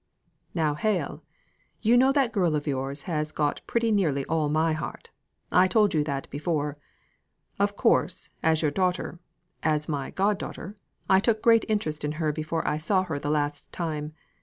"Now, 0.55 0.73
Hale; 0.73 1.21
you 1.83 1.95
know 1.95 2.11
that 2.11 2.31
girl 2.31 2.55
of 2.55 2.65
yours 2.65 3.03
has 3.03 3.31
got 3.31 3.61
pretty 3.67 3.91
nearly 3.91 4.25
all 4.25 4.49
my 4.49 4.73
heart. 4.73 5.11
I 5.51 5.67
told 5.67 5.93
you 5.93 6.03
that 6.05 6.27
before. 6.31 6.79
Of 7.59 7.75
course, 7.77 8.31
as 8.41 8.63
your 8.63 8.71
daughter, 8.71 9.19
as 9.61 9.87
my 9.87 10.09
god 10.09 10.39
daughter, 10.39 10.75
I 11.07 11.19
took 11.19 11.43
great 11.43 11.65
interest 11.69 12.03
in 12.03 12.13
her 12.13 12.31
before 12.33 12.67
I 12.67 12.77
saw 12.77 13.03
her 13.03 13.19
the 13.19 13.29
last 13.29 13.71
time. 13.71 14.13